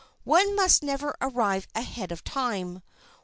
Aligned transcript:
One 0.23 0.55
must 0.55 0.81
never 0.81 1.15
arrive 1.21 1.67
ahead 1.75 2.11
of 2.11 2.23
time. 2.23 2.81